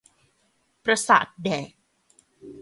[0.83, 1.69] ประสาทแดก